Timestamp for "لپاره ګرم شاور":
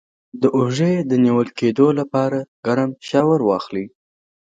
1.99-3.39